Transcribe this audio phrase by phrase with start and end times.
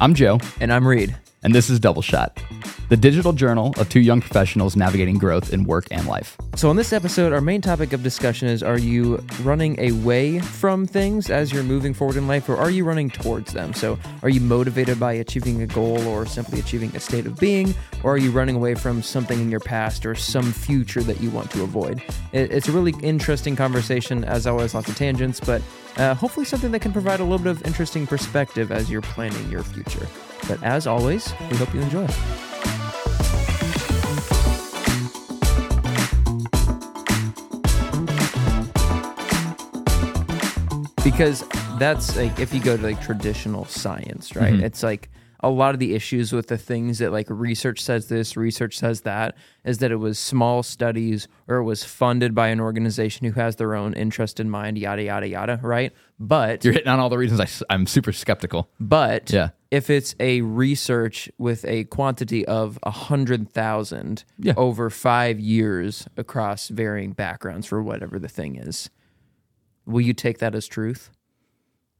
[0.00, 1.14] I'm Joe, And I'm Reid.
[1.42, 2.38] and this is Double Shot,
[2.88, 6.36] the digital journal of two young professionals navigating growth in work and life.
[6.56, 10.86] So, on this episode, our main topic of discussion is Are you running away from
[10.86, 13.72] things as you're moving forward in life, or are you running towards them?
[13.74, 17.74] So, are you motivated by achieving a goal or simply achieving a state of being,
[18.02, 21.30] or are you running away from something in your past or some future that you
[21.30, 22.02] want to avoid?
[22.32, 25.62] It's a really interesting conversation, as always, lots of tangents, but
[25.96, 29.50] uh, hopefully something that can provide a little bit of interesting perspective as you're planning
[29.50, 30.06] your future.
[30.48, 32.06] But as always, we hope you enjoy.
[41.04, 41.44] Because
[41.78, 44.64] that's like if you go to like traditional science right mm-hmm.
[44.64, 48.34] it's like a lot of the issues with the things that like research says this
[48.34, 52.58] research says that is that it was small studies or it was funded by an
[52.58, 56.88] organization who has their own interest in mind yada yada yada right but You're hitting
[56.88, 58.70] on all the reasons I, am super skeptical.
[58.80, 59.50] but Yeah.
[59.70, 64.54] if it's a research with a quantity of a hundred thousand Yeah.
[64.56, 68.88] over five years across varying backgrounds for whatever the thing is,
[69.86, 71.10] will you take that as truth,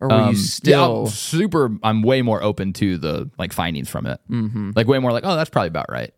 [0.00, 1.02] or will Um, you yeah, still?
[1.02, 1.70] I'm super.
[1.82, 4.20] I'm way more open to the like findings from it.
[4.30, 4.70] Mm-hmm.
[4.74, 6.12] Like way more like, oh, that's probably about right.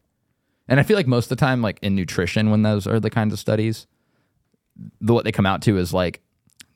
[0.69, 3.11] And I feel like most of the time, like in nutrition, when those are the
[3.11, 3.87] kinds of studies,
[5.01, 6.21] the what they come out to is like,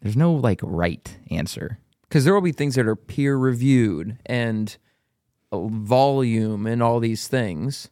[0.00, 1.78] there's no like right answer.
[2.02, 4.76] Because there will be things that are peer reviewed and
[5.52, 7.90] volume and all these things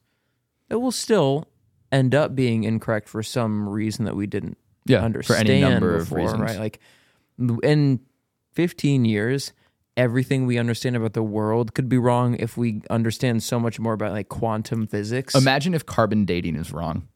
[0.69, 1.47] that will still
[1.91, 4.59] end up being incorrect for some reason that we didn't
[4.89, 6.41] Yeah, for understand any number of reasons.
[6.41, 6.59] right?
[6.59, 6.81] Like
[7.63, 8.01] in
[8.53, 9.53] 15 years,
[9.97, 13.93] everything we understand about the world could be wrong if we understand so much more
[13.93, 15.35] about like quantum physics.
[15.35, 17.07] Imagine if carbon dating is wrong.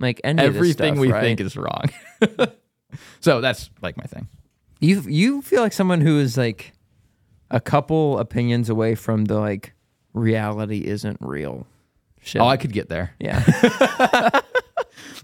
[0.00, 1.20] like any of this Everything stuff, we right?
[1.22, 1.84] think is wrong.
[3.20, 4.28] so that's like my thing.
[4.80, 6.72] You you feel like someone who is like
[7.50, 9.72] a couple opinions away from the like
[10.12, 11.66] reality isn't real.
[11.66, 12.40] Oh, Shit.
[12.42, 13.14] Oh, I could get there.
[13.20, 13.42] yeah.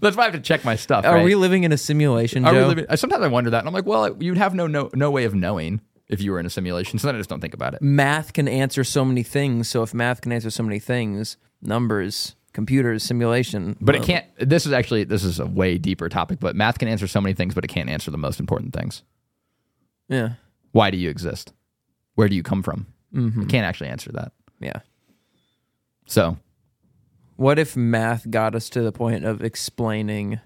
[0.01, 1.05] That's why I have to check my stuff.
[1.05, 1.23] Are right?
[1.23, 2.67] we living in a simulation, Joe?
[2.67, 2.85] living?
[2.95, 5.35] Sometimes I wonder that, and I'm like, well, you'd have no no no way of
[5.35, 6.99] knowing if you were in a simulation.
[6.99, 7.81] So then I just don't think about it.
[7.81, 9.69] math can answer so many things.
[9.69, 13.77] So if math can answer so many things, numbers, computers, simulation.
[13.79, 14.25] But it can't.
[14.37, 16.39] This is actually this is a way deeper topic.
[16.39, 19.03] But math can answer so many things, but it can't answer the most important things.
[20.09, 20.33] Yeah.
[20.71, 21.53] Why do you exist?
[22.15, 22.87] Where do you come from?
[23.13, 23.43] Mm-hmm.
[23.43, 24.31] It can't actually answer that.
[24.59, 24.79] Yeah.
[26.07, 26.37] So
[27.41, 30.39] What if math got us to the point of explaining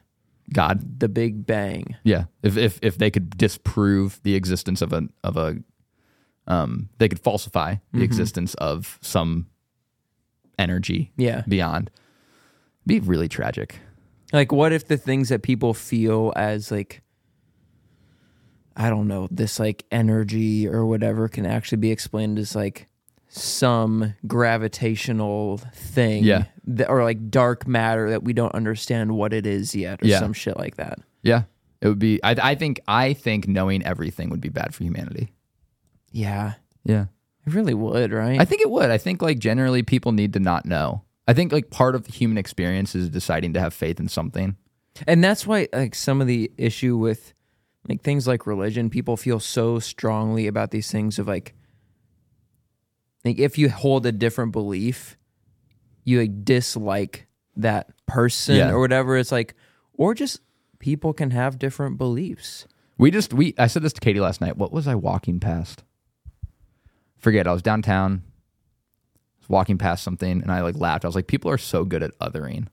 [0.53, 1.97] God, the Big Bang?
[2.05, 2.25] yeah.
[2.41, 5.57] If if if they could disprove the existence of a of a,
[6.47, 9.47] um, they could falsify the existence of some
[10.57, 11.43] energy Yeah.
[11.49, 11.91] beyond.
[12.87, 13.79] Be really tragic.
[14.31, 17.01] Like, what if the things that people feel as like,
[18.77, 22.87] I don't know, this like energy or whatever can actually be explained as like
[23.35, 26.45] some gravitational thing, Yeah.
[26.65, 30.19] that, or like dark matter that we don't understand what it is yet, or Yeah.
[30.19, 30.99] some shit like that.
[31.23, 31.43] Yeah,
[31.81, 32.21] it would be.
[32.23, 32.79] I, I think.
[32.87, 35.31] I think knowing everything would be bad for humanity.
[36.11, 36.53] Yeah,
[36.85, 37.05] Yeah,
[37.45, 38.39] it really would, right?
[38.39, 38.89] I think it would.
[38.89, 41.03] I think like generally people need to not know.
[41.27, 44.55] I think like part of the human experience is deciding to have faith in something.
[45.07, 47.33] and that's why like some of the issue with
[47.89, 51.53] like things like religion people feel so strongly about these things of like
[53.25, 55.17] like if you hold a different belief
[56.05, 57.27] you like dislike
[57.57, 58.69] that person Yeah.
[58.71, 59.55] or whatever it's like
[59.93, 60.39] or just
[60.79, 63.53] people can have different beliefs We just we.
[63.57, 64.55] I said this to Katie last night.
[64.55, 65.83] What was I walking past?
[67.17, 67.47] Forget.
[67.47, 68.21] I was downtown.
[69.39, 71.03] was walking past something and I like laughed.
[71.03, 72.67] I was like, people are so good at othering.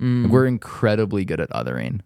[0.00, 0.24] Mm.
[0.24, 2.00] Like, we're incredibly good at othering.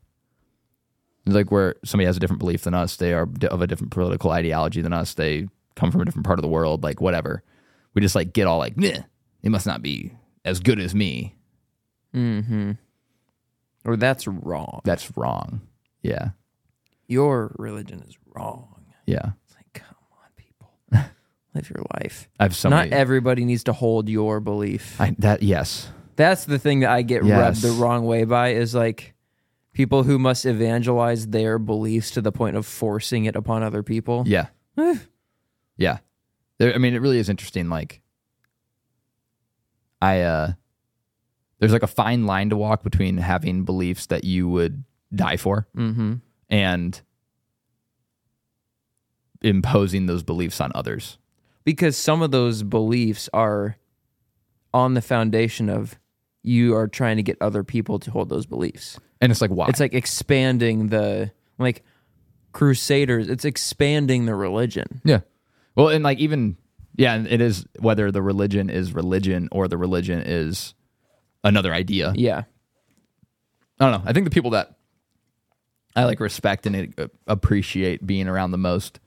[1.25, 3.91] It's like where somebody has a different belief than us, they are of a different
[3.93, 7.43] political ideology than us, they come from a different part of the world, like whatever.
[7.95, 9.05] We just like get all like, it
[9.45, 10.13] must not be
[10.45, 11.37] as good as me.
[12.15, 12.73] mm-hmm
[13.85, 15.61] or that's wrong That's wrong.
[16.03, 16.31] Yeah.
[17.07, 19.31] your religion is wrong Yeah.
[19.45, 20.73] it's like come on people
[21.55, 22.93] live your life I have so not many.
[23.01, 25.89] everybody needs to hold your belief I, that yes.
[26.17, 27.39] That's the thing that I get Yes.
[27.39, 29.15] rubbed the wrong way by is like
[29.73, 34.25] people who must evangelize their beliefs to the point of forcing it upon other people.
[34.27, 34.47] Yeah.
[35.77, 35.99] Yeah.
[36.59, 37.69] There, I mean, it really is interesting.
[37.69, 38.01] Like,
[40.01, 40.53] I, uh,
[41.59, 44.85] there's like a fine line to walk between having beliefs that you would
[45.15, 46.15] die for Mm-hmm.
[46.51, 47.01] and
[49.43, 51.19] imposing those beliefs on others.
[51.65, 53.77] Because some of those beliefs are
[54.73, 55.99] on the foundation of
[56.43, 58.99] you are trying to get other people to hold those beliefs.
[59.21, 59.67] And it's like, why?
[59.69, 61.83] It's like expanding the like
[62.53, 65.01] crusaders, it's expanding the religion.
[65.05, 65.21] yeah.
[65.77, 66.57] Well, and like even
[66.97, 70.75] yeah, and it is whether the religion is religion or the religion is
[71.45, 72.13] another idea.
[72.17, 72.45] Yeah.
[73.79, 74.09] I don't know.
[74.09, 74.75] I think the people that
[75.95, 79.01] I like respect and uh, appreciate being around the most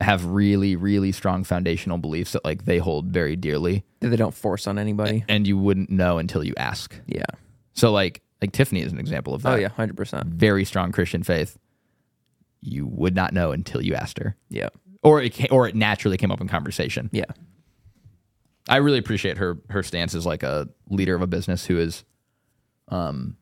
[0.00, 4.34] have really, really strong foundational beliefs that like they hold very dearly, That they don't
[4.34, 5.24] force on anybody.
[5.28, 6.94] and you wouldn't know until you ask.
[7.06, 7.24] Yeah.
[7.72, 9.52] So like like Tiffany is an example of that.
[9.54, 10.26] Oh yeah, hundred percent.
[10.26, 11.56] very strong Christian faith.
[12.60, 14.68] You would not know until you asked her, Yeah.
[15.04, 17.10] Or it ca- or it naturally came up in conversation.
[17.12, 17.26] Yeah.
[18.68, 22.02] I really appreciate her her stance as like a leader of a business who is
[22.88, 23.36] um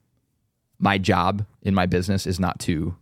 [0.79, 2.97] my job in my business is not to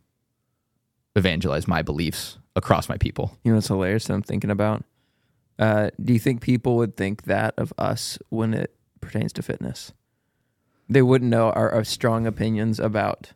[1.17, 3.37] evangelize my beliefs across my people.
[3.43, 4.85] You know it's hilarious that I'm thinking about?
[5.59, 9.93] Uh, do you think people would think that of us when it pertains to fitness?
[10.89, 13.33] They wouldn't know our, our strong opinions about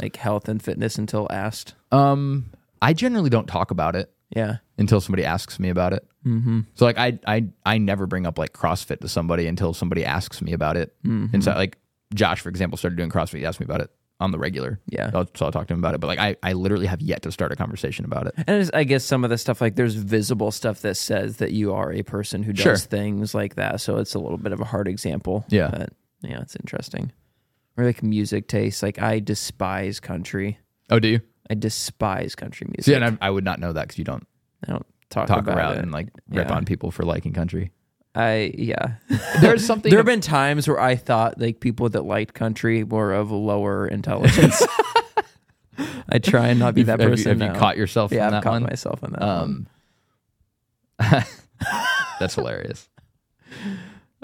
[0.00, 1.74] like health and fitness until asked.
[1.92, 2.46] Um
[2.80, 4.56] I generally don't talk about it Yeah.
[4.78, 6.06] until somebody asks me about it.
[6.26, 6.60] Mm-hmm.
[6.74, 10.40] So like I I I never bring up like CrossFit to somebody until somebody asks
[10.42, 10.94] me about it.
[11.04, 11.34] Mm-hmm.
[11.34, 11.78] And so like
[12.14, 13.38] Josh, for example, started doing CrossFit.
[13.38, 13.90] He asked me about it
[14.20, 14.80] on the regular.
[14.86, 15.10] Yeah.
[15.10, 16.00] So, so I'll talk to him about it.
[16.00, 18.34] But like I, I literally have yet to start a conversation about it.
[18.46, 21.72] And I guess some of the stuff like there's visible stuff that says that you
[21.74, 22.76] are a person who does Sure.
[22.76, 23.80] things like that.
[23.80, 25.44] So it's a little bit of a hard example.
[25.48, 25.68] Yeah.
[25.70, 25.90] But
[26.22, 27.10] yeah, it's interesting.
[27.76, 28.82] Or like music taste.
[28.84, 30.58] Like I despise country.
[30.90, 31.20] Oh, do you?
[31.50, 32.90] I despise country music.
[32.90, 34.26] Yeah, and I, I would not know that because you don't
[34.66, 35.78] I don't talk, talk about around it.
[35.80, 36.54] and like rip Yeah.
[36.56, 37.70] on people for liking country.
[38.14, 38.94] I yeah.
[39.40, 39.90] There's something.
[39.90, 43.86] there have been times where I thought like people that liked country were of lower
[43.86, 44.62] intelligence.
[46.08, 47.30] I try and not be that have you, person.
[47.40, 47.58] have you now.
[47.58, 48.62] caught yourself yeah, in I've that caught one?
[48.64, 49.66] myself in that one.
[51.00, 51.26] Um,
[52.20, 52.88] that's hilarious.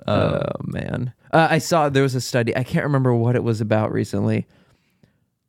[0.06, 2.56] oh man, uh, I saw there was a study.
[2.56, 4.46] I can't remember what it was about recently.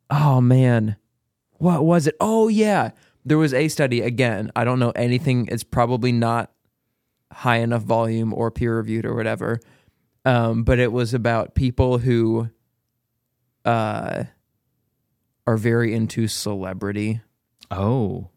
[0.09, 0.95] Oh man,
[1.61, 2.15] what was it?
[2.19, 2.91] Oh yeah,
[3.23, 4.01] there was a study.
[4.01, 5.47] Again, I don't know anything.
[5.51, 6.51] It's probably not
[7.31, 9.59] high enough volume or peer reviewed or whatever.
[10.25, 12.49] Um, but it was about people who
[13.65, 14.23] uh,
[15.47, 17.21] are very into celebrity,
[17.69, 18.29] Oh,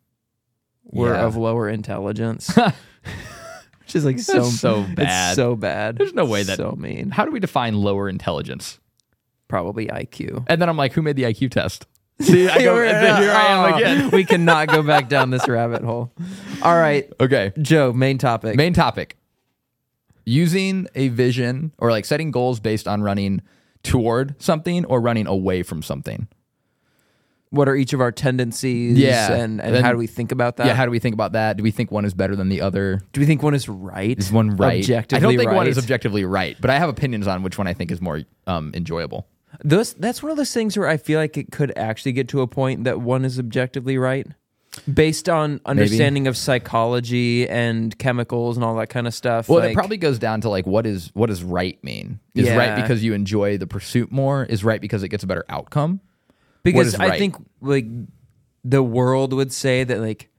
[0.85, 1.25] were Yeah.
[1.27, 2.55] of lower intelligence.
[3.81, 5.35] Which is like so That's so It's bad.
[5.37, 5.97] so bad.
[5.99, 7.11] There's no way that- so mean.
[7.11, 8.79] how do we define lower intelligence?
[9.49, 10.45] Probably IQ.
[10.49, 11.87] And then I'm like, who made the IQ test?
[12.21, 14.11] See, I go, and then here I am Oh, again.
[14.11, 16.13] we cannot go back down this rabbit hole.
[16.63, 17.93] All right, Okay, Joe.
[17.93, 18.57] Main topic.
[18.57, 19.17] main topic:
[20.25, 23.43] using a vision or like setting goals based on running
[23.83, 26.29] toward something or running away from something.
[27.51, 28.99] what are each of our tendencies?
[28.99, 29.33] Yeah.
[29.33, 30.67] and, and And- how do we think about that?
[30.67, 31.57] yeah, how do we think about that?
[31.57, 33.01] Do we think one is better than the other?
[33.13, 34.19] do we think one is right?
[34.19, 34.83] Is one right?
[34.83, 37.67] Objectively I don't think one is objectively right, but I have opinions on which one
[37.69, 39.29] I think is more um, enjoyable.
[39.63, 42.41] Those that's one of those things where I feel like it could actually get to
[42.41, 44.27] a point that one is objectively right.
[44.93, 49.49] Based on understanding of psychology and chemicals and all that kind of stuff.
[49.49, 52.19] Well, like, it probably goes down to like what is what does right mean?
[52.35, 52.57] Is Yeah.
[52.57, 54.45] right because you enjoy the pursuit more?
[54.45, 56.01] Is right because it gets a better outcome?
[56.65, 57.19] because I right?
[57.19, 57.85] think like
[58.65, 60.31] the world would say that like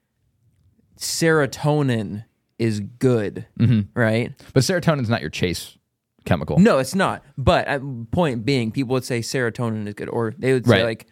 [0.99, 2.25] serotonin
[2.57, 3.97] is good, Mm-hmm.
[3.99, 4.33] right?
[4.53, 5.77] But serotonin's not your chase
[6.25, 6.57] chemical.
[6.59, 7.23] No, it's not.
[7.37, 7.79] But uh,
[8.11, 10.85] point being, people would say serotonin is good, or they would say Right.
[10.85, 11.07] like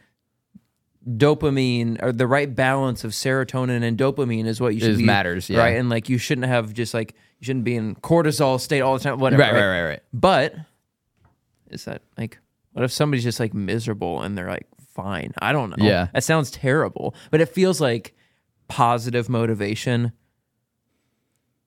[1.07, 5.03] dopamine or the right balance of serotonin and dopamine is what you should Is be
[5.05, 5.59] matters, yeah.
[5.59, 8.97] right, and like you shouldn't have just like you shouldn't be in cortisol state all
[8.97, 9.41] the time, whatever.
[9.43, 9.99] Right, right, right, right.
[10.13, 10.55] But
[11.69, 12.39] is that like
[12.71, 15.33] what if somebody's just like miserable and they're like fine?
[15.41, 15.85] I don't know.
[15.85, 16.07] Yeah.
[16.13, 18.15] that sounds terrible, but it feels like
[18.69, 20.13] positive motivation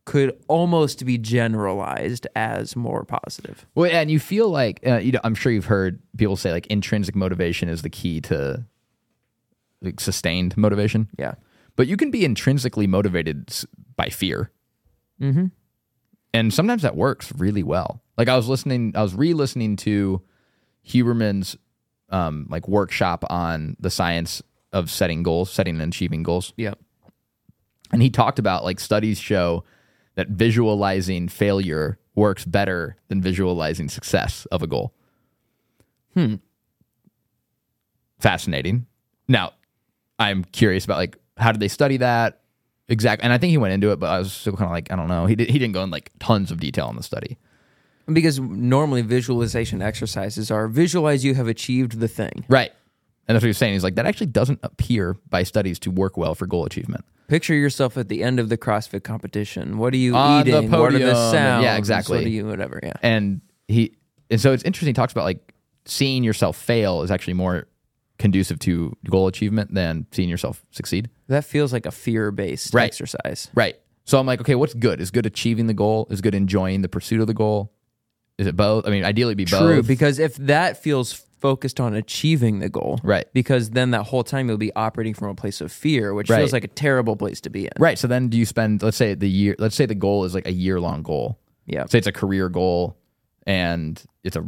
[0.07, 3.67] could almost be generalized as more positive.
[3.75, 6.67] Well, and you feel like uh, you know, I'm sure you've heard people say like
[6.69, 8.65] intrinsic motivation is the key to
[9.83, 11.09] like sustained motivation.
[11.19, 11.35] Yeah.
[11.77, 13.53] But you can be intrinsically motivated
[13.97, 14.51] by fear.
[15.21, 15.47] Mm-hmm.
[16.35, 18.03] and sometimes that works really well.
[18.19, 20.23] Like I was listening, I was re-listening to
[20.87, 21.57] Huberman's
[22.11, 26.75] um, like workshop on the science of setting goals, setting and achieving goals, Yeah.
[27.93, 29.65] and he talked about like studies show
[30.17, 34.93] that visualizing failure works better than visualizing success of a goal.
[36.15, 36.37] Hmm.
[38.19, 38.87] Fascinating.
[39.29, 39.53] Now,
[40.19, 42.41] I'm curious about like how did they study that
[42.89, 43.25] exactly?
[43.25, 44.97] And I think he went into it, but I was still kind of like I
[44.97, 45.27] don't know.
[45.27, 47.39] He did, he didn't go in like tons of detail on the study.
[48.11, 52.45] Because normally visualization exercises are visualize you have achieved the thing.
[52.49, 52.73] Right.
[53.29, 53.73] And that's what he's saying.
[53.73, 57.05] He's like, that actually doesn't appear by studies to work well for goal achievement.
[57.29, 59.79] Picture yourself at the end of the CrossFit competition.
[59.79, 60.71] What are you On the eating?
[60.71, 61.65] what are podium, the and- sounds?
[61.65, 62.19] yeah, exactly.
[62.19, 62.93] What are you whatever, yeah.
[63.03, 63.97] And he,
[64.31, 64.91] and so it's interesting.
[64.91, 65.55] He talks about like
[65.87, 67.67] seeing yourself fail is actually more
[68.19, 71.11] conducive to goal achievement than seeing yourself succeed.
[71.29, 72.85] That feels like a fear-based Right.
[72.85, 73.51] exercise.
[73.55, 73.75] Right.
[74.05, 75.01] So I'm like, okay, what's good?
[75.01, 76.07] Is good achieving the goal?
[76.11, 77.73] Is good enjoying the pursuit of the goal?
[78.39, 78.87] Is it both?
[78.87, 79.61] I mean, ideally it'd be both.
[79.61, 79.89] True, both.
[79.89, 83.27] because if that feels focused on achieving the goal, Right.
[83.33, 86.39] Because then that whole time you'll be operating from a place of fear, which Right.
[86.39, 87.73] feels like a terrible place to be in.
[87.79, 87.99] right.
[87.99, 90.47] So then do you spend let's say the year let's say the goal is like
[90.47, 91.39] a year long goal.
[91.67, 91.85] Yeah.
[91.87, 92.97] Say it's a career goal
[93.47, 94.45] and it's a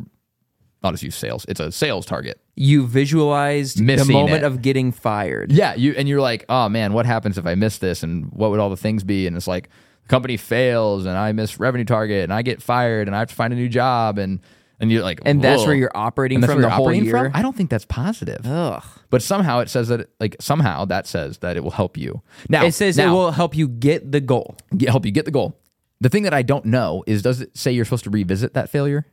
[0.82, 1.44] I'll just use sales.
[1.48, 2.40] It's a sales target.
[2.54, 4.44] You visualized the moment it.
[4.44, 5.50] of getting fired.
[5.50, 8.02] Yeah, you and you're like, oh man, what happens if I miss this?
[8.04, 9.26] And what would all the things be?
[9.26, 9.70] And it's like
[10.04, 13.28] the company fails and I miss revenue target and I get fired and I have
[13.30, 14.38] to find a new job and
[14.80, 15.68] and you're like, And that's whoa.
[15.68, 17.24] where you're operating from the whole operating year.
[17.24, 17.32] from?
[17.34, 18.46] I don't think that's positive.
[18.46, 18.82] Ugh.
[19.10, 22.22] But somehow it says that like somehow that says that it will help you.
[22.48, 24.56] Now It says now, it will help you get the goal.
[24.76, 25.58] get- help you get the goal.
[26.00, 28.70] The thing that I don't know is does it say you're supposed to revisit that
[28.70, 29.04] failure?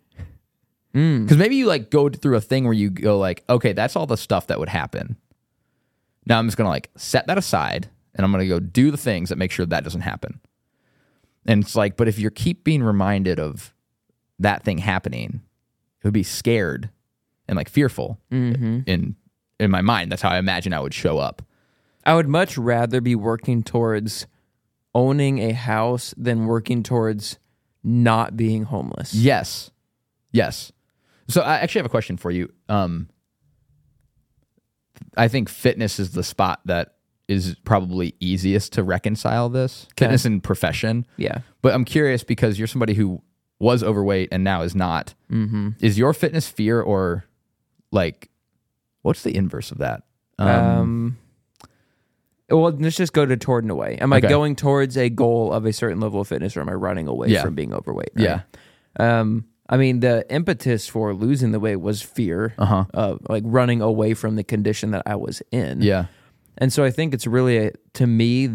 [0.93, 1.23] Hmm.
[1.23, 4.05] Because maybe you like go through a thing where you go like, okay, that's all
[4.05, 5.17] the stuff that would happen.
[6.27, 9.29] Now I'm just gonna like set that aside and I'm gonna go do the things
[9.29, 10.39] that make sure that doesn't happen.
[11.47, 13.73] And it's like, but if you keep being reminded of
[14.39, 15.41] that thing happening,
[16.05, 16.89] would be scared
[17.47, 18.19] and like fearful
[18.87, 19.15] in
[19.59, 20.11] in my mind.
[20.11, 21.41] That's how I imagine I would show up.
[22.05, 24.27] I would much rather be working towards
[24.93, 27.39] owning a house than working towards
[27.83, 29.13] not being homeless.
[29.13, 29.71] Yes.
[30.31, 30.71] Yes.
[31.27, 32.51] So I actually have a question for you.
[32.69, 33.09] Um,
[35.17, 36.95] I think fitness is the spot that
[37.27, 41.05] is probably easiest to reconcile this fitness and profession.
[41.17, 41.39] Yeah.
[41.61, 43.21] But I'm curious because you're somebody who
[43.59, 45.13] was overweight and now is not.
[45.31, 45.69] Mm-hmm.
[45.79, 47.25] Is your fitness fear or
[47.91, 48.29] like
[49.01, 50.03] what's the inverse of that?
[50.37, 51.17] Um,
[52.49, 53.97] well, let's just go to toward and away.
[53.99, 56.73] Am I going towards a goal of a certain level of fitness, or am I
[56.73, 57.41] running away Yeah.
[57.41, 58.11] from being overweight?
[58.15, 58.23] right?
[58.23, 58.41] yeah.
[59.19, 62.85] Um, I mean, the impetus for losing the weight was fear, Uh-huh.
[62.93, 65.81] of like running away from the condition that I was in.
[65.81, 66.05] Yeah.
[66.57, 68.45] And so I think it's really a, to me,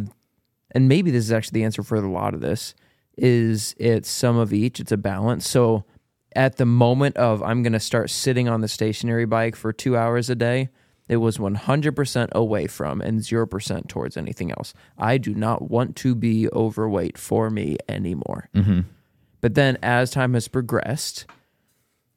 [0.70, 2.74] and maybe this is actually the answer for a lot of this,
[3.20, 4.80] is it's some of each.
[4.80, 5.48] It's a balance.
[5.48, 5.84] So
[6.34, 9.96] at the moment of I'm going to start sitting on the stationary bike for two
[9.96, 10.68] hours a day,
[11.08, 14.72] it was 100% away from and 0% towards anything else.
[14.96, 18.48] I do not want to be overweight for me anymore.
[18.54, 18.80] Mm-hmm.
[19.40, 21.26] But then as time has progressed,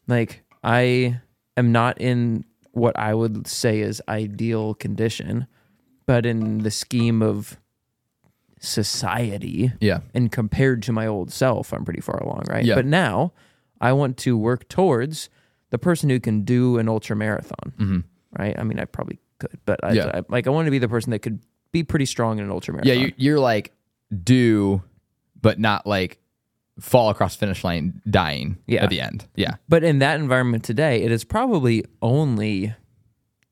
[0.08, 1.20] like I
[1.58, 5.48] am not in what I would say is ideal condition,
[6.06, 7.58] but in the scheme of
[8.64, 10.00] society Yeah.
[10.14, 12.64] and compared to my old self, I'm pretty far along, right?
[12.64, 12.76] Yeah.
[12.76, 13.34] But now
[13.82, 15.30] I want to work towards
[15.70, 18.04] the person who can do an ultra marathon,
[18.38, 18.58] right?
[18.58, 19.96] I mean, I probably could, but I, Mm-hmm.
[19.98, 20.12] Yeah.
[20.16, 21.40] I, like I want to be the person that could
[21.72, 23.06] be pretty strong in an ultra Yeah, marathon.
[23.06, 23.74] you, you're like
[24.24, 24.82] do,
[25.42, 26.20] but not like
[26.80, 28.84] fall across finish line dying Yeah.
[28.84, 29.28] at the end.
[29.36, 29.56] Yeah.
[29.68, 32.74] But in that environment today, it is probably only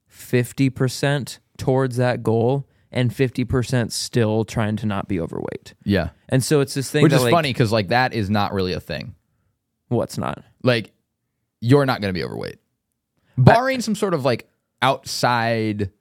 [0.10, 5.74] 50% towards that goal and 50% still trying to not be overweight.
[5.84, 6.10] Yeah.
[6.30, 8.54] And so it's this thing Which that is like, funny because like that is not
[8.54, 9.16] really a thing.
[9.88, 10.44] What's not?
[10.64, 10.92] Like
[11.62, 12.58] you're not going to be overweight,
[13.38, 14.50] barring some sort of like
[14.82, 15.92] outside,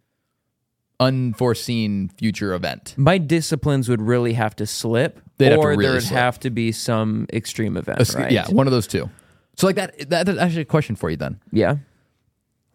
[0.99, 2.94] unforeseen future event.
[2.97, 6.18] My disciplines would really have to slip, They'd have to or really there would slip.
[6.18, 8.30] have to be some extreme event, A right?
[8.30, 9.11] Yeah, one of those two.
[9.56, 10.26] So like that, that.
[10.26, 11.40] That's actually a question for you then.
[11.52, 11.76] Yeah.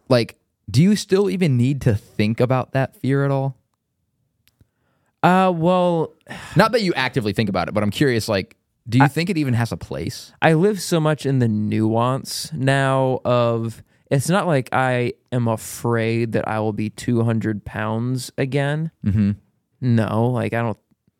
[0.09, 0.37] Like,
[0.69, 3.57] do you still even need to think about that fear at all?
[5.25, 6.13] Uh, well,
[6.55, 8.29] Not that you actively think about it, but I'm curious.
[8.29, 8.55] Like,
[8.87, 10.31] do you think it even has a place?
[10.41, 16.33] I live so much in the nuance now of it's not like I am afraid
[16.33, 18.91] that I will be 200 pounds again.
[19.03, 19.31] Mm-hmm.
[19.81, 20.77] No, like I don't.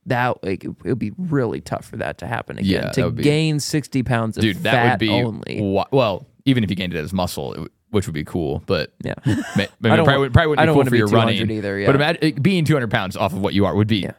[0.07, 2.83] That like it would be really tough for that to happen again.
[2.83, 5.59] Yeah, to be- gain 60 pounds of Dude, that would be only.
[5.61, 8.93] wa- well, even if you gained it as muscle, it, which would be cool, but
[9.03, 9.13] Yeah.
[9.25, 11.51] ma- I don't probably, want- probably wouldn't I be cool for be your 200 running
[11.51, 11.85] either, yeah.
[11.87, 14.11] But imagine being 200 pounds off of what you are would be Yeah.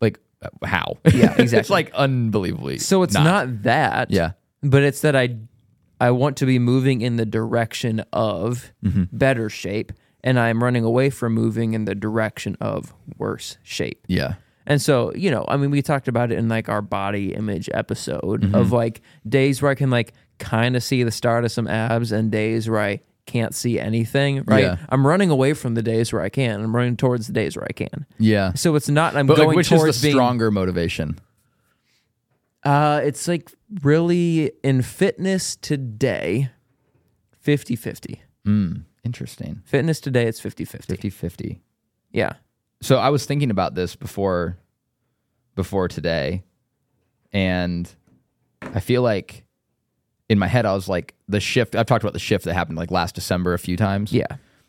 [0.00, 0.96] like uh, how?
[1.04, 1.58] Yeah, exactly.
[1.58, 2.78] it's like unbelievably.
[2.78, 4.10] So it's not, that.
[4.10, 4.32] Yeah.
[4.62, 5.36] But it's that I
[6.00, 9.04] I want to be moving in the direction of Mm-hmm.
[9.16, 9.92] better shape
[10.24, 14.04] and I'm running away from moving in the direction of worse shape.
[14.08, 14.34] Yeah.
[14.66, 17.68] And so, you know, I mean, we talked about it in like our body image
[17.74, 18.54] episode Mm-hmm.
[18.54, 20.12] of like days where I can like
[20.42, 24.42] kind of see the start of some abs and days where I can't see anything,
[24.46, 24.64] right?
[24.64, 24.76] Yeah.
[24.88, 26.60] I'm running away from the days where I can.
[26.60, 28.04] I'm running towards the days where I can.
[28.18, 28.52] Yeah.
[28.54, 31.18] So it's not I'm But going like, which towards is the being stronger motivation?
[32.64, 33.50] uh it's like
[33.82, 36.48] really in fitness today
[37.44, 38.18] 50-50.
[38.46, 39.62] Mm, interesting.
[39.64, 40.84] Fitness today it's 50-50.
[40.84, 41.60] 50 50.
[42.12, 42.34] Yeah.
[42.80, 44.58] So I was thinking about this before
[45.54, 46.42] before today
[47.32, 47.92] and
[48.62, 49.44] I feel like
[50.32, 52.78] in my head I was like the shift I've talked about the shift that happened
[52.78, 54.12] like last December a few times.
[54.12, 54.26] Yeah.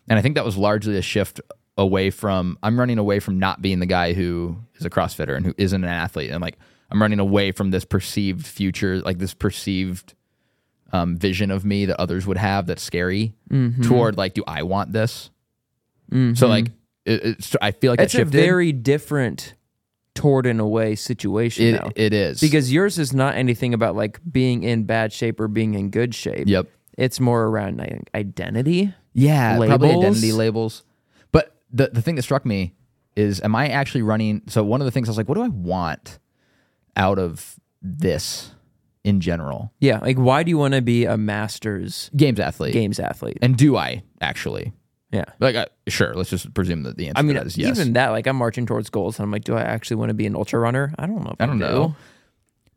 [0.10, 1.39] And I think that was largely a shift
[1.77, 5.46] away from I'm running away from not being the guy who is a CrossFitter and
[5.46, 6.29] who isn't an athlete.
[6.29, 6.60] And like
[6.91, 10.13] I'm running away from this perceived future, like this perceived
[10.91, 13.84] um, vision of me that others would have that's scary Mm-hmm.
[13.84, 15.29] toward like, do I want this?
[16.36, 16.67] So like,
[17.05, 19.55] it, it's, I feel like It's it a very different
[20.15, 21.89] toward in a way situation it, now.
[21.96, 25.74] it is because yours is not anything about like being in bad shape or being
[25.74, 26.48] in good shape.
[26.48, 26.67] yep,
[26.98, 28.93] It's more around like, identity.
[29.13, 30.84] yeah, probably identity labels.
[31.32, 32.75] But the the thing that struck me
[33.15, 34.41] is, am I actually running?
[34.48, 36.20] So one of the things I was like, what do I want
[36.96, 38.51] out of this
[39.03, 39.72] in general?
[39.79, 43.38] Yeah, like why do you want to be a masters Games athlete, games athlete?
[43.41, 44.74] and do I actually?
[45.13, 45.25] Yeah.
[45.39, 47.77] Like, uh, sure, let's just presume that the answer I mean, to that is yes.
[47.77, 50.15] even that, like I'm marching towards goals, and I'm like, do I actually want to
[50.15, 50.93] be an ultra runner?
[50.98, 51.32] I don't know.
[51.32, 51.65] If I don't do.
[51.65, 51.96] know.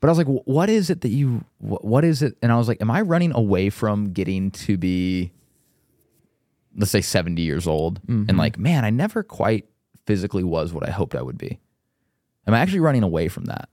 [0.00, 2.36] But I was like, what is it that you, what is it?
[2.42, 5.32] And I was like, am I running away from getting to be,
[6.76, 8.02] let's say, 70 years old?
[8.02, 8.26] Mm-hmm.
[8.28, 9.66] And like, man, I never quite
[10.04, 11.58] physically was what I hoped I would be.
[12.46, 13.70] Am I actually running away from that?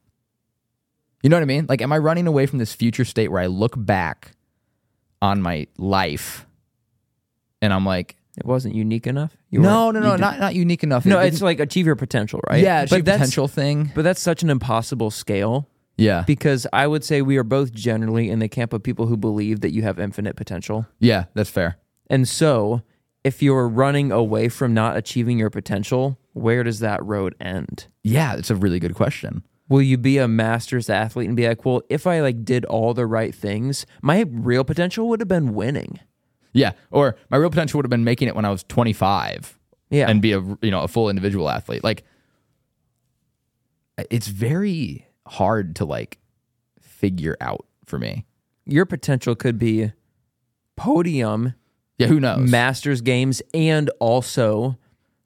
[1.21, 1.65] You know what I mean?
[1.67, 4.31] Like, am I running away from this future state where I look back
[5.21, 6.45] on my life
[7.61, 9.35] and I'm like, It wasn't unique enough.
[9.51, 11.05] You no, no, no, not not unique enough.
[11.05, 11.19] no.
[11.19, 12.63] It It's like achieve your potential, right?
[12.63, 13.91] yeah, it's but a that's potential thing.
[13.93, 18.29] but that's such an impossible scale Yeah, because I would say we are both generally
[18.31, 20.87] in the camp of people who believe that you have infinite potential.
[20.99, 21.77] yeah, that's fair.
[22.09, 22.81] And so,
[23.23, 27.87] if you're running away from not achieving your potential, where does that road end?
[28.03, 29.43] Yeah, it's a really good question.
[29.69, 32.93] Will you be a masters athlete and be like, "Well, if I like did all
[32.95, 35.99] the right things, my real potential would have been winning."
[36.53, 39.57] Yeah, or my real potential would have been making it when I was 25
[39.89, 40.09] Yeah.
[40.09, 41.83] and be a you know a full individual athlete.
[41.83, 42.03] Like
[44.09, 46.19] it's very hard to like
[46.79, 48.25] figure out for me.
[48.65, 49.91] your potential could be
[50.75, 51.53] podium,
[51.97, 52.49] Yeah, who knows?
[52.49, 54.77] masters games and also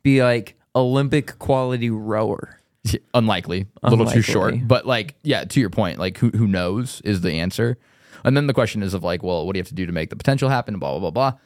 [0.03, 2.59] be like Olympic quality rower.
[3.13, 4.55] Unlikely, a little too short.
[4.67, 7.77] But like, yeah, to your point, like who who knows is the answer.
[8.23, 9.91] And then the question is of like, well, what do you have to do to
[9.91, 10.79] make the potential happen?
[10.79, 11.39] Blah blah blah blah.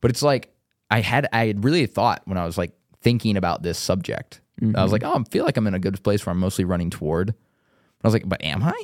[0.00, 0.54] But it's like
[0.90, 4.40] I had I had really thought when I was like thinking about this subject.
[4.60, 4.92] I was mm-hmm.
[4.92, 7.28] like, oh, I feel like I'm in a good place where I'm mostly running toward.
[7.28, 8.82] But I was like, but am I?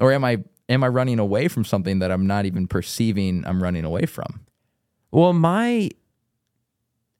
[0.00, 3.62] Or am I am I running away from something that I'm not even perceiving I'm
[3.62, 4.40] running away from?
[5.10, 5.90] Well, my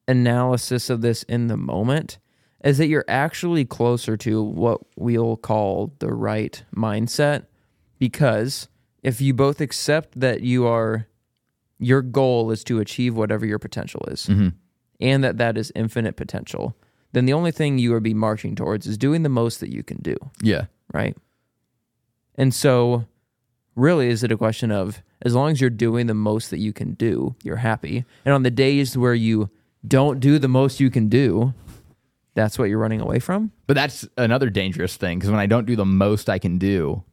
[0.09, 2.19] analysis of this in the moment
[2.65, 7.47] is that you're actually closer to what we'll call the right mindset
[7.99, 8.69] because
[9.03, 11.07] if you both accept that you are
[11.79, 14.49] your goal is to achieve whatever your potential is mm-hmm.
[15.01, 16.77] and that that is infinite potential
[17.13, 19.83] then the only thing you would be marching towards is doing the most that you
[19.83, 20.67] can do Yeah.
[20.93, 21.17] right?
[22.37, 23.07] And so,
[23.77, 26.73] really, is it a question of as long as you're doing the most that you
[26.73, 28.05] can do, you're happy.
[28.25, 29.51] And on the days where you
[29.87, 31.53] don't do the most you can do,
[32.35, 33.53] that's what you're running away from?
[33.67, 37.05] But that's another dangerous thing because when I don't do the most I can do,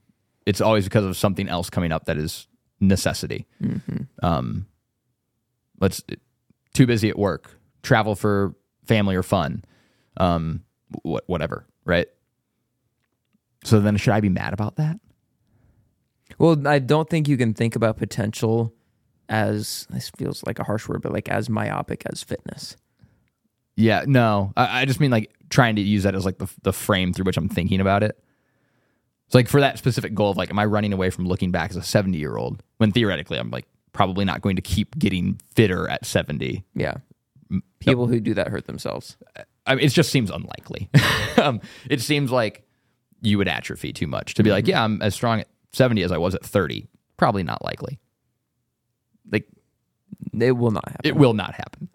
[0.50, 2.48] it's always because of something else coming up that is
[2.80, 3.46] necessity.
[4.24, 4.66] Um,
[5.80, 6.02] let's
[6.74, 7.52] too busy at work,
[7.84, 9.64] travel for family or fun,
[10.18, 10.64] um,
[11.06, 12.08] wh- whatever, right?
[13.64, 15.00] So then, should I be mad about that?
[16.40, 18.74] Well, I don't think you can think about potential
[19.28, 22.76] as this feels like a harsh word, but like as myopic as fitness.
[23.76, 26.74] Yeah, no, I, I just mean like trying to use that as like the the
[26.74, 28.18] frame through which I'm thinking about it.
[29.30, 31.70] It's like for that specific goal of like, am I running away from looking back
[31.70, 35.40] as a 70 year old when theoretically I'm like probably not going to keep getting
[35.54, 36.66] fitter at 70.
[36.74, 36.96] Yeah.
[37.78, 39.18] People who do that hurt themselves.
[39.68, 40.90] I mean, it just seems unlikely.
[41.38, 41.62] um,
[41.92, 42.68] it seems like
[43.22, 46.12] you would atrophy too much to be like, yeah, I'm as strong at 70 as
[46.12, 46.88] I was at 30.
[47.16, 48.00] Probably not likely.
[49.32, 49.48] Like
[50.34, 51.06] It will not happen.
[51.06, 51.88] it will not happen.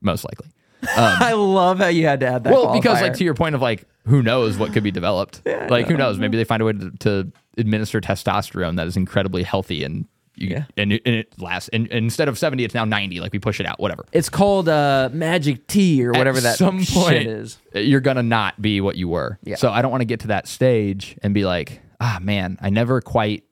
[0.00, 0.48] Most likely.
[0.96, 2.52] I love how you had to add that.
[2.52, 5.86] well because like to your point of like who knows what could be developed like
[5.86, 9.84] who knows maybe they find a way to, to administer testosterone that is incredibly healthy
[9.84, 10.64] and you, Yeah.
[10.78, 13.38] and, it, and it lasts and, and instead of 70 it's now 90 like we
[13.38, 16.94] push it out whatever it's called uh, magic tea or whatever At that some shit
[16.96, 17.58] point is.
[17.74, 19.56] you're gonna not be what you were Yeah.
[19.56, 22.70] so i don't want to get to that stage and be like ah man i
[22.70, 23.44] never quite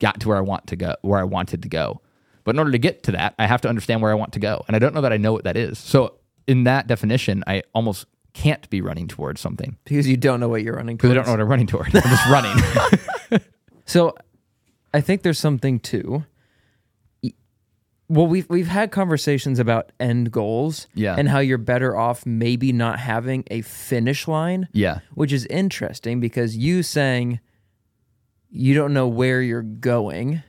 [0.00, 2.00] got to where i want to go where i wanted to go
[2.50, 4.40] but in order to get to that i have to understand where i want to
[4.40, 6.16] go and i don't know that i know what that is so
[6.48, 10.62] in that definition i almost can't be running towards something because you don't know what
[10.62, 11.28] you're running because towards.
[11.28, 11.94] I don't know what I'm running toward.
[11.94, 13.40] I'm just running.
[13.86, 14.14] So,
[14.94, 16.24] I think there's something too.
[18.08, 21.14] Well, we've we've had conversations about end goals, Yeah.
[21.16, 26.18] and how you're better off maybe not having a finish line, yeah, which is interesting
[26.20, 27.38] because you saying
[28.48, 30.42] you don't know where you're going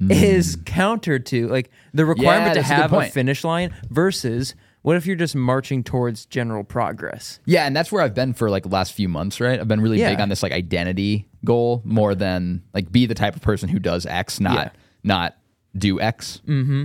[0.00, 4.96] is counter to like the requirement to that's a have a finish line versus What
[4.96, 7.40] if you're just marching towards general progress?
[7.44, 9.58] Yeah, and that's where I've been for like the last few months, right?
[9.58, 10.10] I've been really Yeah.
[10.10, 13.78] big on this like identity goal more than like be the type of person who
[13.80, 14.70] does X, not Yeah.
[15.02, 15.36] not
[15.76, 16.40] do X.
[16.46, 16.84] Mm-hmm.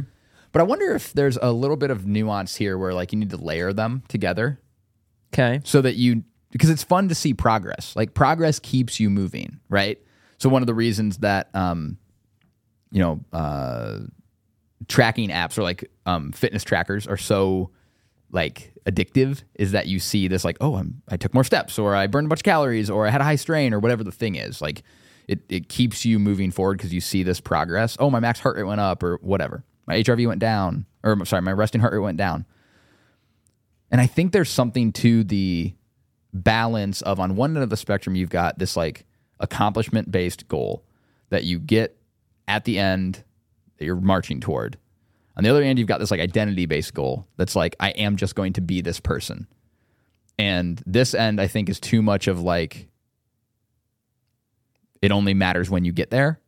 [0.52, 3.30] But I wonder if there's a little bit of nuance here where like you need
[3.30, 4.60] to layer them together
[5.34, 5.62] Okay.
[5.64, 7.96] so that you because it's fun to see progress.
[7.96, 10.00] Like progress keeps you moving, right?
[10.40, 11.98] So one of the reasons that um
[12.94, 14.00] you know uh
[14.88, 17.72] tracking apps or like um fitness trackers are so
[18.32, 21.96] like addictive is that you see this like oh I'm, I took more steps or
[21.96, 24.12] I burned a bunch of calories or I had a high strain or whatever the
[24.12, 24.62] thing is.
[24.62, 24.84] Like
[25.28, 27.98] it it keeps you moving forward because you see this progress.
[28.00, 29.64] Oh my max heart rate went up or whatever.
[29.88, 32.46] My HRV went down or I'm sorry my resting heart rate went down.
[33.92, 35.74] And I think there's something to the
[36.34, 39.06] balance of on one end of the spectrum, you've got this like
[39.40, 40.84] accomplishment based goal
[41.30, 41.98] that you get
[42.48, 43.24] at the end
[43.78, 44.78] that you're marching toward.
[45.36, 48.18] On the other end, you've got this like identity based goal that's like, I am
[48.18, 49.48] just going to be this person.
[50.38, 52.88] And this end, I think, is too much of like,
[55.02, 56.40] it only matters when you get there.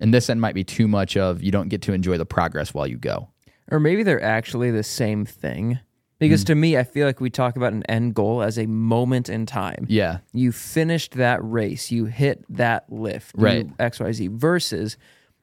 [0.00, 2.72] And this end might be too much of you don't get to enjoy the progress
[2.72, 3.28] while you go.
[3.70, 5.80] Or maybe they're actually the same thing.
[6.18, 6.46] Because hmm.
[6.46, 9.46] to me, I feel like we talk about an end goal as a moment in
[9.46, 9.86] time.
[9.88, 10.18] Yeah.
[10.32, 13.66] You finished that race, you hit that lift, Right.
[13.78, 14.96] XYZ, versus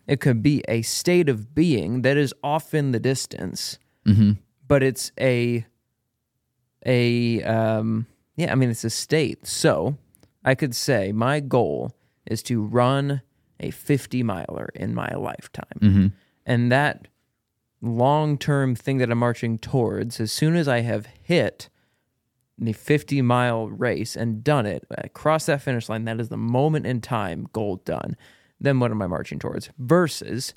[0.08, 3.80] it could be a state of being that is off in the distance,
[4.68, 5.66] but it's a,
[6.86, 9.48] a, um, yeah, I mean, it's a state.
[9.48, 9.98] So
[10.44, 11.94] I could say my goal
[12.26, 13.22] is to run
[13.60, 16.14] a 50 miler in my lifetime.
[16.46, 17.08] And that
[17.82, 21.70] long term thing that I'm marching towards, as soon as I have hit
[22.58, 26.38] the 50 mile race and done it, I cross that finish line, that is the
[26.38, 28.16] moment in time, goal done.
[28.60, 29.70] Then what am I marching towards?
[29.78, 30.54] Versus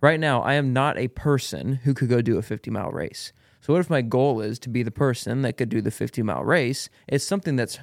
[0.00, 3.32] right now, I am not a person who could go do a 50 mile race.
[3.60, 6.22] So, what if my goal is to be the person that could do the 50
[6.22, 6.88] mile race?
[7.06, 7.78] It's something that's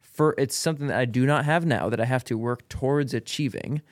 [0.00, 3.12] for it's something that I do not have now that I have to work towards
[3.14, 3.82] achieving,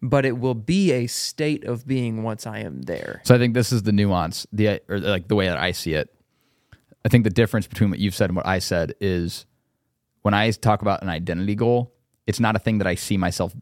[0.00, 3.20] but it will be a state of being once I am there.
[3.24, 5.94] So I think this is the nuance, the or like the way that I see
[5.94, 6.14] it.
[7.04, 9.46] I think the difference between what you've said and what I said is
[10.22, 11.92] when I talk about an identity goal,
[12.26, 13.54] it's not a thing that I see myself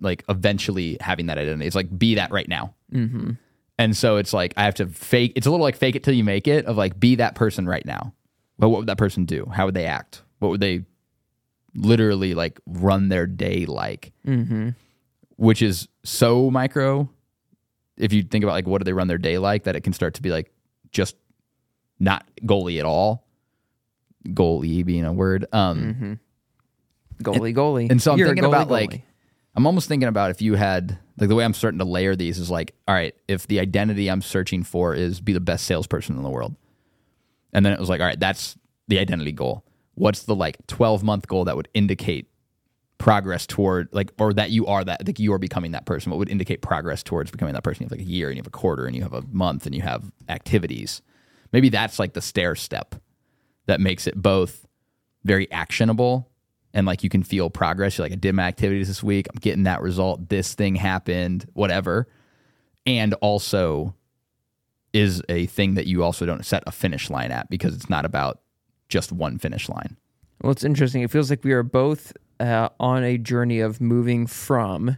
[0.00, 1.66] like eventually having that identity.
[1.66, 2.74] It's like be that right now.
[2.92, 3.32] Mm-hmm.
[3.78, 5.32] And so it's like I have to fake.
[5.36, 6.66] It's a little like fake it till you make it.
[6.66, 8.12] Of like be that person right now.
[8.58, 9.46] But what would that person do?
[9.54, 10.22] How would they act?
[10.40, 10.84] What would they
[11.74, 14.12] literally like run their day like?
[14.26, 14.70] Mm-hmm.
[15.36, 17.08] which is so micro
[17.96, 19.92] if you think about like what do they run their day like that it can
[19.92, 20.50] start to be like
[20.92, 21.16] just
[22.00, 23.26] not goalie at all
[24.28, 26.18] goalie being a word um
[27.22, 27.90] Goalie, goalie.
[27.90, 28.70] and so i'm You're thinking about goalie.
[28.70, 29.02] like
[29.58, 32.38] i'm almost thinking about if you had like the way i'm starting to layer these
[32.38, 36.16] is like all right if the identity i'm searching for is be the best salesperson
[36.16, 36.54] in the world.
[37.52, 39.64] And then it was like all right that's the identity goal.
[39.94, 42.28] What's the like 12 month goal that would indicate
[42.98, 46.10] progress toward like or that you are that like you are becoming that person?
[46.10, 47.82] What would indicate progress towards becoming that person?
[47.82, 49.66] You have like a year and you have a quarter and you have a month
[49.66, 51.02] and you have activities.
[51.52, 52.94] Maybe that's like the stair step
[53.66, 54.66] that makes it both
[55.24, 56.27] very actionable
[56.74, 59.40] and like you can feel progress you're like i did my activities this week i'm
[59.40, 62.06] getting that result this thing happened whatever
[62.86, 63.94] and also
[64.92, 68.04] is a thing that you also don't set a finish line at because it's not
[68.04, 68.40] about
[68.88, 69.96] just one finish line
[70.42, 71.02] Well, it's interesting.
[71.02, 74.96] It feels like we are both uh, on a journey of moving from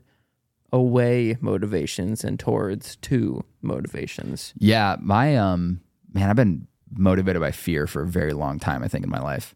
[0.72, 4.52] away motivations and towards to motivations.
[4.58, 5.80] Yeah, my um
[6.12, 9.20] man, I've been motivated by fear for a very long time, I think, in my
[9.20, 9.54] life.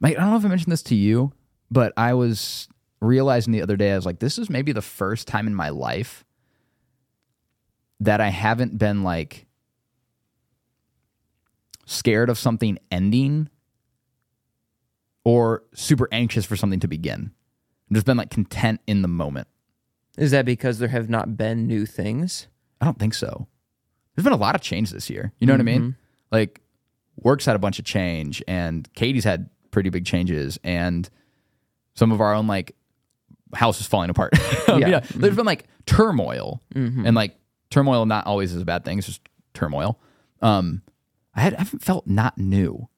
[0.00, 1.32] Mike, I don't know if I mentioned this to you,
[1.70, 2.68] but I was
[3.00, 5.68] realizing the other day, I was like, this is maybe the first time in my
[5.68, 6.24] life
[8.00, 9.46] that I haven't been like
[11.86, 13.48] scared of something ending
[15.24, 17.32] or super anxious for something to begin.
[17.90, 19.48] I've just been like content in the moment.
[20.16, 22.46] Is that because there have not been new things?
[22.80, 23.48] I don't think so.
[24.14, 25.32] There's been a lot of change this year.
[25.38, 25.82] You know what I Mm-hmm.
[25.82, 25.96] mean?
[26.32, 26.60] Like,
[27.16, 31.08] work's had a bunch of change, and Katie's had pretty big changes, and
[31.94, 32.74] some of our own like
[33.54, 34.32] house is falling apart.
[34.70, 35.00] Yeah.
[35.00, 35.20] Mm-hmm.
[35.20, 36.62] There's been like turmoil,
[37.06, 37.36] and like
[37.70, 38.98] turmoil not always is a bad thing.
[38.98, 39.20] It's just
[39.52, 39.98] turmoil.
[40.42, 40.82] Um,
[41.34, 42.88] I, had, I haven't felt not new.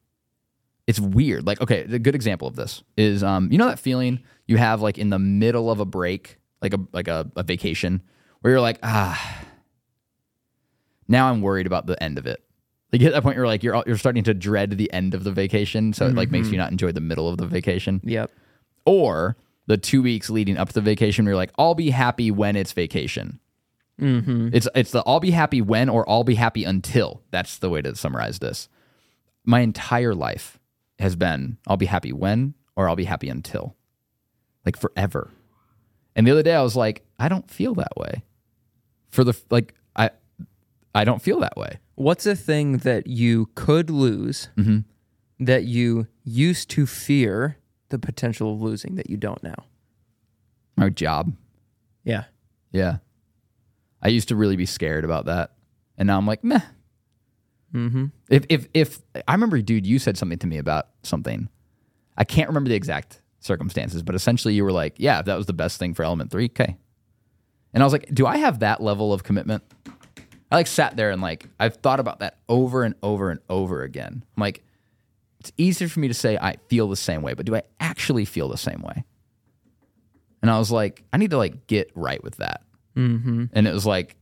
[0.85, 1.47] It's weird.
[1.47, 4.81] Like, okay, a good example of this is, um, you know that feeling you have
[4.81, 8.01] like in the middle of a break, like a like a, a vacation,
[8.41, 9.41] where you're like, ah,
[11.07, 12.43] now I'm worried about the end of it.
[12.93, 15.23] Like you hit that point, you're like you're you're starting to dread the end of
[15.23, 18.29] the vacation, so it like makes you not enjoy the middle of the vacation, Yep.
[18.85, 22.29] or the two weeks leading up to the vacation, where you're like, I'll be happy
[22.31, 23.39] when it's vacation,
[24.01, 24.49] Mm-hmm.
[24.53, 27.21] It's it's the I'll be happy when or I'll be happy until.
[27.31, 28.67] That's the way to summarize this.
[29.45, 30.59] My entire life
[30.99, 33.75] has been I'll be happy when or I'll be happy until.
[34.65, 35.29] Like forever.
[36.15, 38.23] And the other day I was like, I don't feel that way.
[39.11, 40.09] For the like I
[40.95, 41.77] I don't feel that way.
[41.95, 44.79] What's a thing that you could lose Mm-hmm.
[45.45, 47.57] that you used to fear
[47.89, 49.65] the potential of losing that you don't now?
[50.75, 51.33] My job.
[52.03, 52.23] Yeah.
[52.71, 52.97] Yeah.
[54.01, 55.51] I used to really be scared about that.
[55.97, 56.61] And now I'm like, meh.
[57.73, 58.05] Mm-hmm.
[58.29, 61.49] If if if I remember, dude, you said something to me about something.
[62.17, 65.47] I can't remember the exact circumstances, but essentially you were like, "Yeah, if that was
[65.47, 66.77] the best thing for Element Three, okay."
[67.73, 69.63] And I was like, "Do I have that level of commitment?"
[70.53, 73.81] I like sat there and like I've thought about that over and over and over
[73.81, 74.23] again.
[74.37, 74.63] I'm like,
[75.39, 78.23] it's easier for me to say I feel the same way, but do I actually
[78.25, 79.03] feel the same way?
[80.43, 82.61] And I was like, I need to like get right with that.
[82.95, 83.45] Mm-hmm.
[83.51, 84.15] And it was like,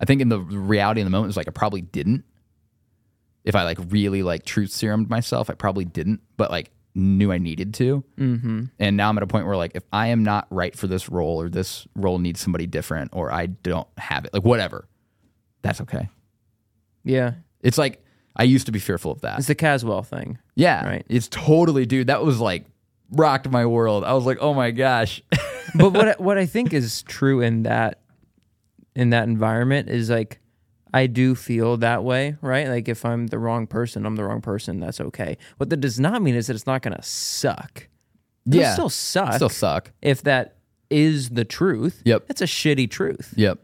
[0.00, 2.24] I think in the reality in the moment, it was like I probably didn't.
[3.44, 7.38] If I like really like truth serumed myself, I probably didn't, but like knew I
[7.38, 8.02] needed to.
[8.18, 8.64] Mm-hmm.
[8.80, 11.08] And now I'm at a point where like if I am not right for this
[11.08, 14.88] role or this role needs somebody different or I don't have it, like whatever,
[15.64, 16.08] that's okay.
[17.02, 17.32] Yeah.
[17.62, 18.04] It's like
[18.36, 19.38] I used to be fearful of that.
[19.38, 20.38] It's the Caswell thing.
[20.54, 20.84] yeah.
[20.86, 21.06] right.
[21.08, 22.66] It's totally, dude, that was like
[23.10, 24.04] rocked my world.
[24.04, 25.22] I was like, oh my gosh.
[25.74, 28.00] but what I- what I think is true in that
[28.94, 30.38] in that environment is like
[30.92, 32.68] I do feel that way, right?
[32.68, 34.78] Like if I'm the wrong person, I'm the wrong person.
[34.78, 35.36] That's okay.
[35.56, 37.88] What that does not mean is that it's not going to suck.
[38.46, 38.74] It'll yeah.
[38.74, 39.90] still suck Still suck.
[40.02, 40.58] if that
[40.90, 42.02] is the truth.
[42.04, 42.26] Yep.
[42.28, 43.32] It's a shitty truth.
[43.36, 43.58] Yep.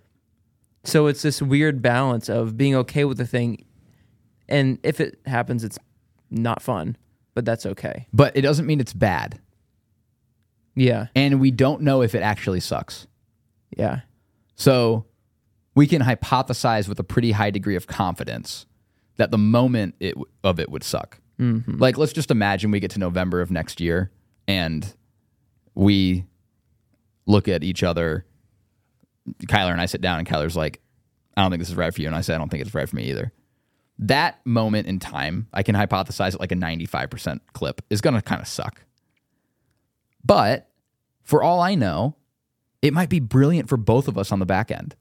[0.84, 3.64] So it's this weird balance of being okay with the thing,
[4.48, 5.78] and if it happens, it's
[6.30, 6.96] not fun,
[7.34, 8.06] but that's okay.
[8.12, 9.40] But it doesn't mean it's bad.
[10.76, 13.06] Yeah, And we don't know if it actually sucks.
[13.76, 14.00] yeah,
[14.54, 15.04] So
[15.74, 18.66] we can hypothesize with a pretty high degree of confidence
[19.16, 21.20] that the moment it, of it would suck.
[21.38, 21.78] Mm-hmm.
[21.78, 24.10] Like, let's just imagine we get to November of next year
[24.46, 24.94] and
[25.74, 26.24] we
[27.26, 28.24] look at each other.
[29.46, 30.80] Kyler and I sit down, and Kyler's like,
[31.36, 32.06] I don't think this is right for you.
[32.06, 33.32] And I say, I don't think it's right for me either.
[33.98, 38.22] That moment in time, I can hypothesize at like a 95% clip, is going to
[38.22, 38.82] kind of suck.
[40.24, 40.68] But
[41.22, 42.16] for all I know,
[42.82, 44.96] it might be brilliant for both of us on the back end.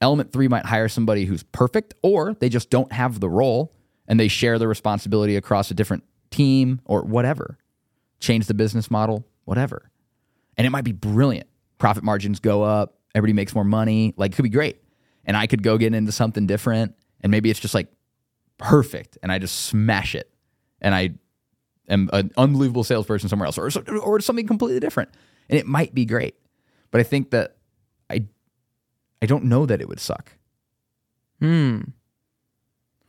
[0.00, 3.74] Element 3 might hire somebody who's perfect, or they just don't have the role
[4.08, 7.58] and they share the responsibility across a different team or whatever.
[8.18, 9.90] Change the business model, whatever.
[10.56, 11.48] And it might be brilliant.
[11.78, 14.14] Profit margins go up, everybody makes more money.
[14.16, 14.82] Like, it could be great.
[15.24, 17.88] And I could go get into something different, and maybe it's just like
[18.58, 20.30] perfect, and I just smash it.
[20.80, 21.10] And I
[21.88, 23.70] am an unbelievable salesperson somewhere else, or,
[24.00, 25.10] or something completely different.
[25.48, 26.36] And it might be great.
[26.90, 27.56] But I think that
[28.08, 28.24] I
[29.22, 30.32] I don't know that it would suck.
[31.38, 31.80] Hmm.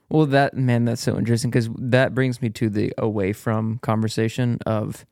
[0.09, 4.59] Well, that man, that's so interesting because that brings me to the away from conversation
[4.65, 5.05] of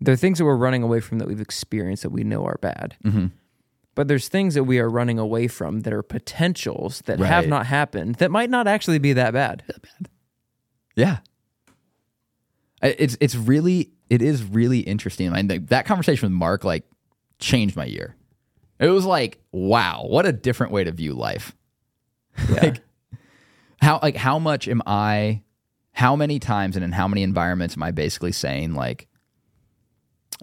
[0.00, 2.58] there are things that we're running away from that we've experienced that we know are
[2.60, 3.26] bad, Mm-hmm.
[3.94, 7.66] But there's things that we are running away from that are potentials that have not
[7.66, 9.62] happened that might not actually be that bad.
[10.96, 11.18] Yeah.
[12.82, 15.32] It's it's really it is really interesting.
[15.32, 16.84] I think that conversation with Mark like
[17.38, 18.16] changed my year.
[18.78, 21.54] It was like, wow, what a different way to view life.
[22.48, 22.60] Yeah.
[22.62, 22.82] Like
[23.80, 25.42] how like how much am I
[25.92, 29.06] how many times and in how many environments am I basically saying like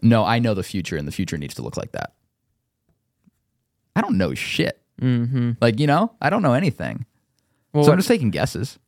[0.01, 2.13] no, I know the future and the future needs to look like that.
[3.95, 4.81] I don't know shit.
[5.01, 5.51] mm-hmm.
[5.61, 7.05] Like, you know, I don't know anything.
[7.73, 8.79] Well, so I'm just taking guesses.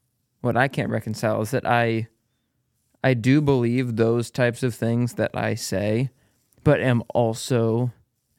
[0.41, 2.07] what I can't reconcile is that I
[3.03, 6.09] I do believe those types of things that I say,
[6.63, 7.91] but am also,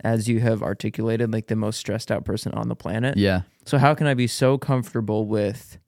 [0.03, 3.17] as you have articulated, like the most stressed out person on the planet.
[3.17, 3.43] Yeah.
[3.67, 5.79] So how can I be so comfortable with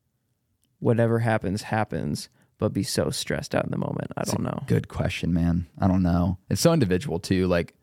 [0.78, 4.12] whatever happens happens, but be so stressed out in the moment?
[4.16, 4.62] I don't know.
[4.66, 5.66] Good question, man.
[5.78, 6.38] I don't know.
[6.50, 7.46] It's so individual too.
[7.46, 7.74] Like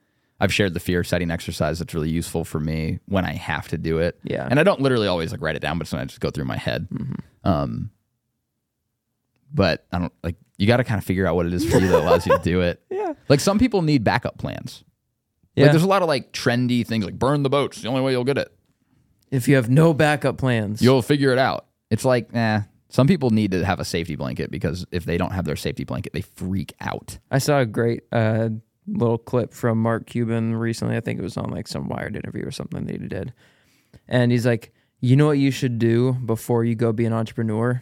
[0.44, 3.78] I've shared the fear setting exercise that's really useful for me when I have to
[3.78, 4.20] do it.
[4.24, 4.46] Yeah.
[4.50, 6.46] And I don't literally always like write it down, but sometimes I just go through
[6.46, 6.88] my head.
[7.46, 7.92] Um
[9.54, 11.80] but I don't like you got to kind of figure out what it is for
[11.80, 12.82] you that allows you to do it.
[12.90, 13.14] Yeah.
[13.28, 14.84] Like some people need backup plans.
[15.56, 15.64] Yeah.
[15.64, 17.82] Like there's a lot of like trendy things like burn the boats.
[17.82, 18.50] The only way you'll get it.
[19.32, 21.66] if you have no backup plans, You'll figure it out.
[21.90, 22.62] It's like, eh.
[22.90, 25.84] Some people need to have a safety blanket because if they don't have their safety
[25.84, 27.18] blanket, they freak out.
[27.32, 28.50] I saw a great uh,
[28.88, 30.96] little clip from Mark Cuban recently.
[30.98, 33.34] I think it was on like some Wired interview or something that he did.
[34.08, 37.82] And he's like, you know what you should do before you go be an entrepreneur?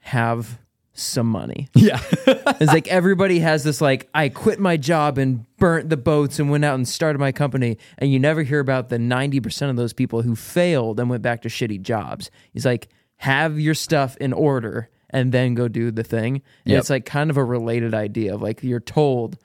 [0.00, 0.58] Have
[0.92, 1.68] some money.
[1.74, 2.00] Yeah.
[2.58, 6.48] It's like everybody has this like I quit my job and burnt the boats and
[6.50, 9.92] went out and started my company and you never hear about the 90% of those
[9.92, 12.30] people who failed and went back to shitty jobs.
[12.52, 16.36] He's like have your stuff in order and then go do the thing.
[16.64, 16.78] And Yep.
[16.80, 19.36] it's like kind of a related idea of like you're told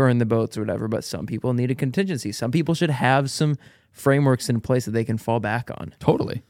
[0.00, 2.32] burn the boats or whatever, but some people need a contingency.
[2.32, 3.58] Some people should have some
[3.92, 5.94] frameworks in place that they can fall back on.
[6.00, 6.42] totally.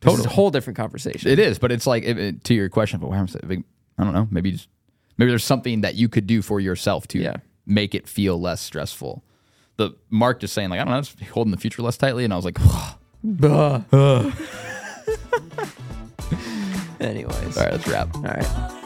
[0.00, 0.26] Totally.
[0.26, 1.30] a whole different conversation.
[1.30, 2.98] It is, but it's like it, it- to your question.
[3.00, 3.36] But what happens?
[3.36, 3.64] if it-
[3.96, 4.26] I don't know.
[4.30, 4.68] Maybe just
[5.16, 7.36] maybe there's something that you could do for yourself to Yeah.
[7.64, 9.22] make it feel less stressful.
[9.76, 12.32] The Mark just saying like I don't know, just holding the future less tightly, and
[12.32, 12.58] I was like.
[17.00, 17.56] Anyways.
[17.56, 18.14] all right, let's wrap.
[18.16, 18.80] All right.